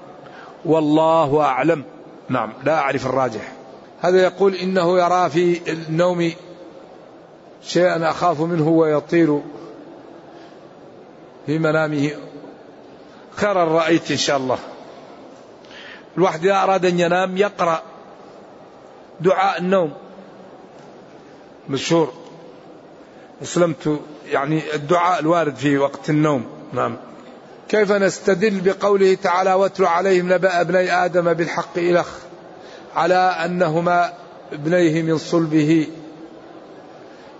[0.64, 1.84] والله أعلم.
[2.28, 3.52] نعم لا أعرف الراجح.
[4.00, 6.32] هذا يقول إنه يرى في النوم
[7.62, 9.40] شيئا أخاف منه ويطير
[11.46, 12.10] في منامه.
[13.36, 14.58] خيرا رأيت إن شاء الله.
[16.16, 17.82] الواحد إذا أراد أن ينام يقرأ
[19.20, 19.92] دعاء النوم.
[21.68, 22.12] مشهور.
[23.42, 26.46] أسلمت يعني الدعاء الوارد في وقت النوم.
[26.72, 26.96] نعم.
[27.68, 32.08] كيف نستدل بقوله تعالى واتل عليهم نبأ ابني آدم بالحق إلخ
[32.96, 34.12] على أنهما
[34.52, 35.86] ابنيه من صلبه.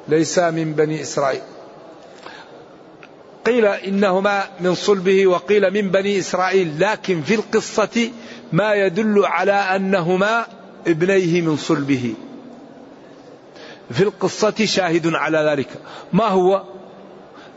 [0.08, 1.40] ليسا من بني إسرائيل.
[3.46, 8.10] قيل إنهما من صلبه وقيل من بني إسرائيل لكن في القصة
[8.52, 10.46] ما يدل على أنهما
[10.86, 12.14] ابنيه من صلبه.
[13.90, 15.68] في القصة شاهد على ذلك.
[16.12, 16.62] ما هو؟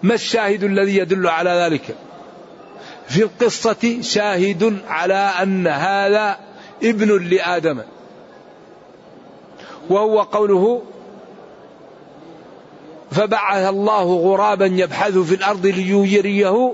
[0.04, 1.95] ما الشاهد الذي يدل على ذلك؟
[3.08, 6.39] في القصة شاهد على أن هذا
[6.84, 7.82] ابن لآدم.
[9.89, 10.82] وهو قوله
[13.12, 16.74] فبعث الله غرابا يبحث في الأرض ليريه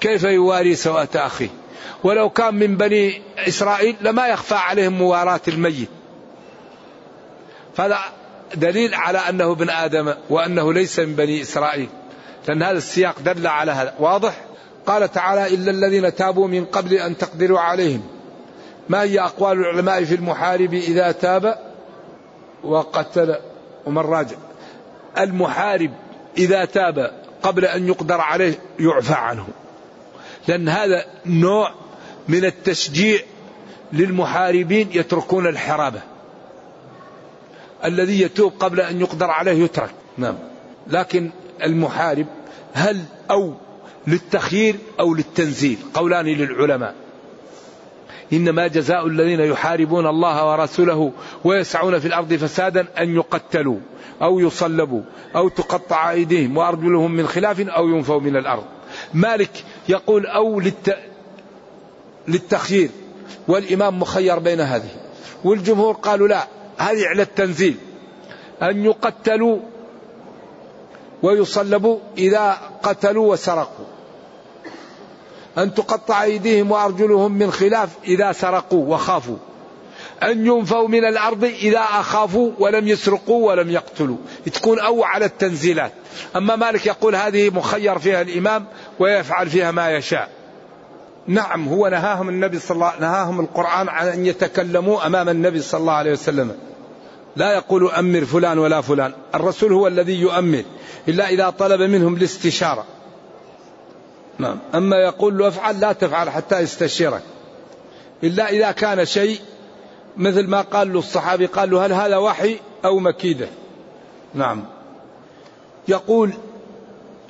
[0.00, 1.48] كيف يواري سوءة أخيه.
[2.04, 5.88] ولو كان من بني إسرائيل لما يخفى عليهم مواراة الميت.
[7.74, 7.98] فهذا
[8.54, 11.88] دليل على أنه ابن آدم وأنه ليس من بني إسرائيل.
[12.48, 13.94] لأن هذا السياق دل على هذا.
[13.98, 14.44] واضح؟
[14.86, 18.02] قال تعالى إلا الذين تابوا من قبل أن تقدروا عليهم.
[18.88, 21.58] ما هي أقوال العلماء في المحارب إذا تاب
[22.64, 23.36] وقتل
[23.86, 24.36] ومن راجع؟
[25.18, 25.90] المحارب
[26.38, 27.12] إذا تاب
[27.42, 29.46] قبل أن يقدر عليه يعفى عنه.
[30.48, 31.74] لأن هذا نوع
[32.28, 33.20] من التشجيع
[33.92, 36.00] للمحاربين يتركون الحرابة.
[37.84, 39.90] الذي يتوب قبل أن يقدر عليه يترك.
[40.18, 40.34] نعم.
[40.86, 41.30] لكن
[41.62, 42.26] المحارب
[42.72, 43.54] هل أو
[44.06, 46.94] للتخيير أو للتنزيل؟ قولان للعلماء.
[48.32, 51.12] إنما جزاء الذين يحاربون الله ورسوله
[51.44, 53.78] ويسعون في الأرض فسادا أن يقتلوا
[54.22, 55.02] أو يصلبوا
[55.36, 58.64] أو تقطع أيديهم وأرجلهم من خلاف أو ينفوا من الأرض.
[59.14, 60.98] مالك يقول أو للت...
[62.28, 62.90] للتخيير
[63.48, 64.90] والإمام مخير بين هذه.
[65.44, 66.46] والجمهور قالوا لا
[66.78, 67.76] هذه على التنزيل.
[68.62, 69.58] أن يقتلوا
[71.22, 73.95] ويصلبوا إذا قتلوا وسرقوا.
[75.58, 79.36] أن تقطع أيديهم وأرجلهم من خلاف إذا سرقوا وخافوا.
[80.22, 84.16] أن ينفوا من الأرض إذا أخافوا ولم يسرقوا ولم يقتلوا.
[84.52, 85.92] تكون أو على التنزيلات.
[86.36, 88.66] أما مالك يقول هذه مخير فيها الإمام
[88.98, 90.28] ويفعل فيها ما يشاء.
[91.26, 95.92] نعم هو نهاهم النبي صلى الله نهاهم القرآن عن أن يتكلموا أمام النبي صلى الله
[95.92, 96.52] عليه وسلم.
[97.36, 99.12] لا يقول أمر فلان ولا فلان.
[99.34, 100.64] الرسول هو الذي يؤمر.
[101.08, 102.84] إلا إذا طلب منهم الاستشارة.
[104.38, 104.58] نعم.
[104.74, 107.22] أما يقول له افعل لا تفعل حتى يستشيرك.
[108.24, 109.40] إلا إذا كان شيء
[110.16, 113.48] مثل ما قال له الصحابي قال له هل هذا وحي أو مكيدة؟
[114.34, 114.64] نعم.
[115.88, 116.32] يقول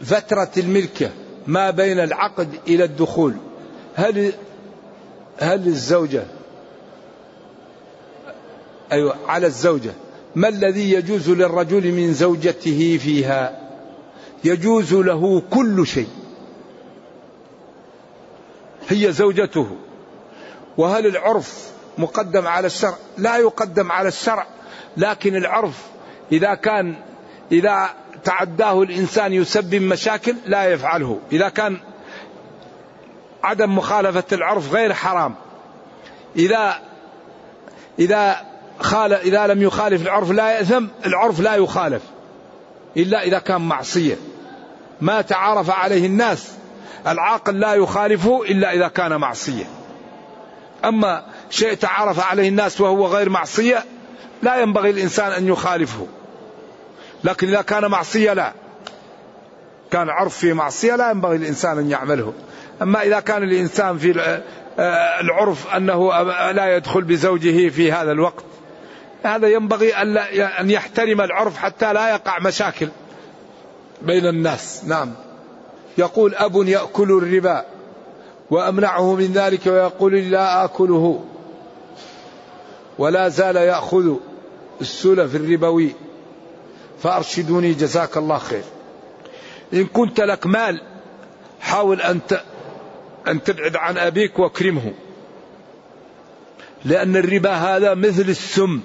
[0.05, 1.11] فترة الملكة
[1.47, 3.35] ما بين العقد إلى الدخول.
[3.95, 4.33] هل
[5.39, 6.25] هل الزوجة؟
[8.93, 9.93] أيوة على الزوجة.
[10.35, 13.61] ما الذي يجوز للرجل من زوجته فيها؟
[14.45, 16.09] يجوز له كل شيء.
[18.89, 19.77] هي زوجته.
[20.77, 24.47] وهل العرف مقدم على الشرع؟ لا يقدم على الشرع
[24.97, 25.83] لكن العرف
[26.33, 26.95] إذا كان
[27.53, 27.91] إذا
[28.25, 31.21] تعداه الإنسان يسبب مشاكل لا يفعله.
[31.33, 31.79] إذا كان
[33.43, 35.35] عدم مخالفة العرف غير حرام.
[36.37, 36.75] إذا
[37.99, 38.37] إذا
[38.79, 42.03] خال إذا لم يخالف العرف لا يأثم العرف لا يخالف.
[42.97, 44.17] إلا إذا كان معصية.
[45.01, 46.53] ما تعارف عليه الناس.
[47.07, 49.65] العاقل لا يخالفه إلا إذا كان معصية.
[50.85, 53.85] أما شيء تعارف عليه الناس وهو غير معصية
[54.43, 56.07] لا ينبغي الإنسان أن يخالفه.
[57.25, 58.53] لكن إذا كان معصية لا.
[59.91, 62.33] كان عرف في معصية لا ينبغي الإنسان أن يعمله.
[62.83, 64.41] أما إذا كان الإنسان في
[64.79, 68.45] آه، العرف أنه لا يدخل بزوجه في هذا الوقت
[69.23, 69.95] هذا ينبغي
[70.61, 72.89] أن يحترم العرف حتى لا يقع مشاكل
[74.03, 74.85] بين الناس.
[74.85, 75.13] نعم.
[75.99, 77.65] يقول أب يأكل الربا
[78.51, 81.25] وأمنعه من ذلك ويقول لا آكله
[82.99, 84.15] ولا زال يأخذ
[84.81, 85.93] السلف الربوي.
[87.03, 88.63] فأرشدوني جزاك الله خير.
[89.73, 90.81] إن كنت لك مال
[91.61, 92.21] حاول أن
[93.29, 94.93] أن تبعد عن أبيك وأكرمه.
[96.85, 98.81] لأن الربا هذا مثل السم.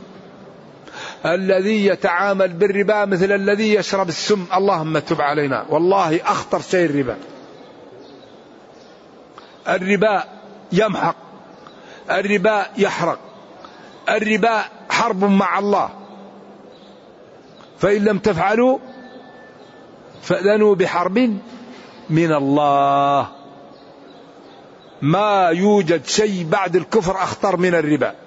[1.25, 4.45] الذي يتعامل بالربا مثل الذي يشرب السم.
[4.55, 5.65] اللهم تب علينا.
[5.69, 7.17] والله أخطر شيء الربا.
[9.67, 10.23] الربا
[10.71, 11.15] يمحق.
[12.11, 13.19] الربا يحرق.
[14.09, 15.89] الربا حرب مع الله.
[17.79, 18.79] فإن لم تفعلوا
[20.21, 21.17] فأذنوا بحرب
[22.09, 23.27] من الله.
[25.01, 28.20] ما يوجد شيء بعد الكفر أخطر من الربا.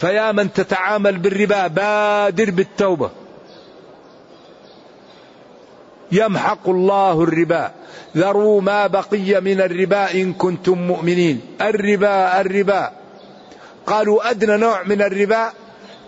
[0.00, 3.10] فيا من تتعامل بالربا بادر بالتوبة.
[6.12, 7.70] يمحق الله الربا.
[8.16, 11.40] ذروا ما بقي من الربا إن كنتم مؤمنين.
[11.60, 12.92] الربا الربا.
[13.86, 15.52] قالوا أدنى نوع من الربا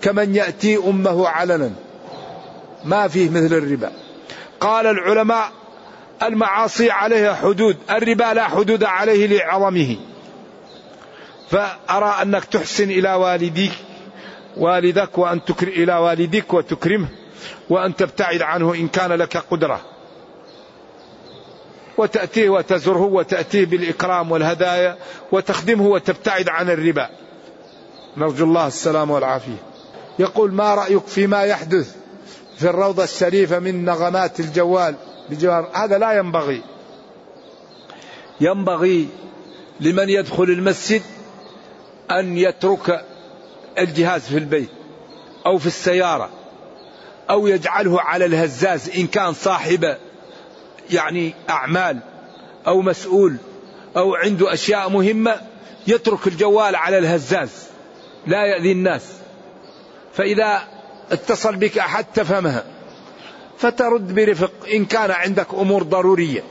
[0.03, 1.71] كمن يأتي أمه علنا.
[2.85, 3.91] ما فيه مثل الربا.
[4.61, 5.51] قال العلماء
[6.23, 7.77] المعاصي عليها حدود.
[7.91, 9.97] الربا لا حدود عليه لعظمه.
[11.53, 13.73] فأرى أنك تحسن إلى والديك
[14.57, 17.09] والدك وأن تكر إلى والدك وتكرمه
[17.71, 19.81] وأن تبتعد عنه إن كان لك قدرة.
[21.99, 24.97] وتأتيه وتزره وتأتيه بالإكرام والهدايا
[25.33, 27.09] وتخدمه وتبتعد عن الربا.
[28.17, 29.63] نرجو الله السلام والعافية.
[30.19, 31.97] يقول ما رأيك فيما يحدث
[32.57, 34.95] في الروضة الشريفة من نغمات الجوال؟
[35.31, 36.63] بجوار هذا لا ينبغي.
[38.41, 39.09] ينبغي
[39.81, 41.03] لمن يدخل المسجد
[42.21, 43.05] أن يترك
[43.79, 44.71] الجهاز في البيت
[45.47, 46.31] أو في السيارة
[47.31, 49.97] أو يجعله على الهزاز إن كان صاحب
[50.91, 51.99] يعني أعمال
[52.67, 53.37] أو مسؤول
[53.97, 55.41] أو عنده أشياء مهمة
[55.87, 57.51] يترك الجوال على الهزاز
[58.27, 59.03] لا يأذي الناس.
[60.15, 60.63] فإذا
[61.11, 62.65] اتصل بك أحد تفهمها.
[63.59, 66.43] فترد برفق إن كان عندك أمور ضرورية.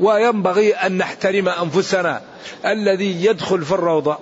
[0.00, 2.22] وينبغي أن نحترم أنفسنا
[2.66, 4.18] الذي يدخل في الروضة.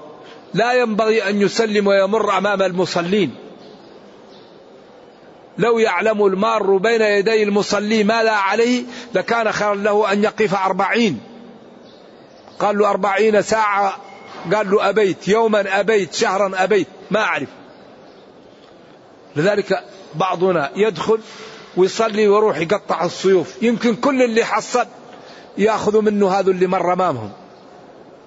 [0.54, 3.34] لا ينبغي أن يسلم ويمر أمام المصلين.
[5.58, 8.82] لو يعلم المار بين يدي المصلي ما لا عليه
[9.14, 11.20] لكان خيرا له أن يقف أربعين.
[12.58, 13.96] قال له أربعين ساعة.
[14.54, 15.28] قال له أبيت.
[15.28, 16.14] يوما أبيت.
[16.14, 16.86] شهرا أبيت.
[17.10, 17.48] ما أعرف.
[19.36, 21.18] لذلك بعضنا يدخل
[21.76, 24.86] ويصلي ويروح يقطع الصيوف يمكن كل اللي حصل
[25.58, 27.30] ياخذوا منه هذا اللي مر امامهم.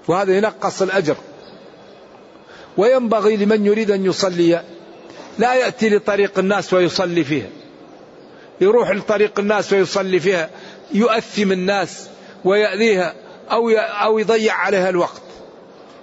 [0.07, 1.15] وهذا ينقص الأجر.
[2.78, 4.63] وينبغي لمن يريد أن يصلي
[5.38, 7.49] لا يأتي لطريق الناس ويصلي فيها.
[8.61, 10.49] يروح لطريق الناس ويصلي فيها.
[10.93, 12.07] يؤثم الناس
[12.45, 13.13] ويأذيها
[13.51, 15.21] أو أو يضيع عليها الوقت.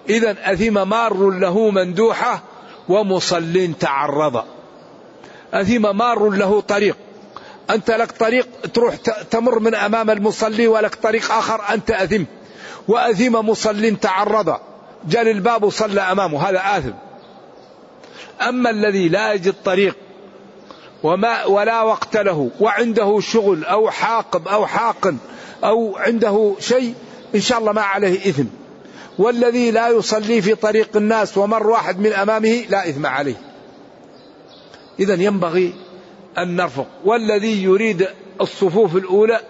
[0.09, 2.43] إذا أثم مار له مندوحة
[2.89, 4.45] ومصل تعرض.
[5.55, 6.97] أثم مار له طريق.
[7.71, 8.97] أنت لك طريق تروح
[9.31, 12.25] تمر من أمام المصلي ولك طريق آخر أنت أثم
[12.89, 14.57] وأثم مصل تعرض.
[15.09, 16.93] جل الباب وصلى أمامه هذا آثم.
[18.49, 19.97] أما الذي لا يجد طريق
[21.03, 25.17] وما ولا وقت له وعنده شغل أو حاقب أو حاقن
[25.65, 26.95] أو عنده شيء
[27.35, 28.45] إن شاء الله ما عليه إثم.
[29.19, 33.41] والذي لا يصلي في طريق الناس ومر واحد من أمامه لا إثم عليه.
[35.01, 35.75] إذا ينبغي
[36.39, 36.87] أن نرفق.
[37.05, 38.09] والذي يريد
[38.41, 39.41] الصفوف الأولى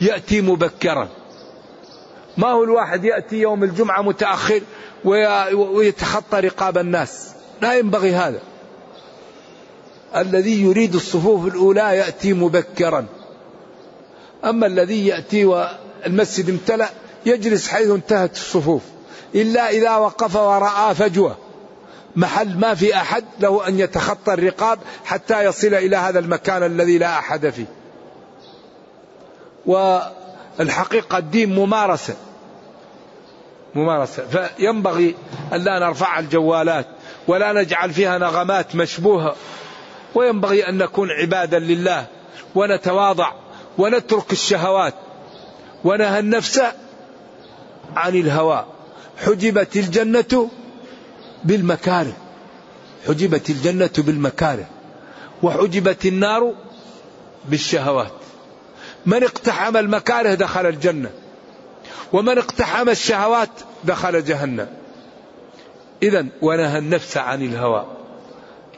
[0.00, 1.08] يأتي مبكرا.
[2.36, 4.60] ما هو الواحد يأتي يوم الجمعة متأخر
[5.54, 7.28] ويتخطى رقاب الناس؟
[7.62, 8.40] لا ينبغي هذا.
[10.16, 13.06] الذي يريد الصفوف الأولى يأتي مبكرا.
[14.44, 16.88] أما الذي يأتي والمسجد امتلأ
[17.26, 18.82] يجلس حيث انتهت الصفوف.
[19.34, 21.36] إلا إذا وقف ورأى فجوة.
[22.16, 27.18] محل ما في أحد له أن يتخطى الرقاب حتى يصل إلى هذا المكان الذي لا
[27.18, 27.66] أحد فيه.
[29.66, 32.14] والحقيقة الدين ممارسة.
[33.74, 34.26] ممارسة.
[34.26, 35.14] فينبغي
[35.52, 36.86] أن لا نرفع الجوالات
[37.28, 39.34] ولا نجعل فيها نغمات مشبوهة.
[40.14, 42.06] وينبغي أن نكون عبادا لله
[42.54, 43.32] ونتواضع
[43.78, 44.94] ونترك الشهوات
[45.84, 46.62] ونهى النفس
[47.96, 48.66] عن الهوى.
[49.26, 50.50] حجبت الجنة
[51.44, 52.16] بالمكاره.
[53.06, 54.66] حجبت الجنة بالمكاره.
[55.42, 56.54] وحجبت النار
[57.48, 58.12] بالشهوات.
[59.06, 61.10] من اقتحم المكاره دخل الجنة.
[62.12, 63.48] ومن اقتحم الشهوات
[63.84, 64.66] دخل جهنم.
[66.02, 67.86] إذا ونهى النفس عن الهوى.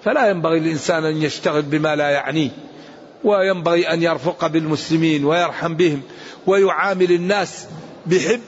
[0.04, 2.50] فلا ينبغي الإنسان أن يشتغل بما لا يعنيه.
[3.24, 6.02] وينبغي أن يرفق بالمسلمين ويرحم بهم.
[6.46, 7.66] ويعامل الناس
[8.06, 8.40] بحب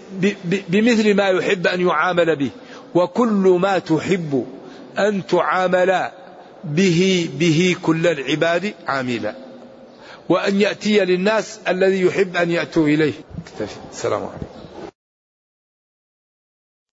[0.44, 2.50] بمثل ما يحب أن يعامل به.
[2.96, 4.46] وكل ما تحب
[4.98, 6.10] أن تعامل
[6.64, 9.34] به به كل العباد عاملا.
[10.28, 13.12] وأن يأتي للناس الذي يحب أن يأتوا إليه.
[13.92, 14.65] السلام عليكم.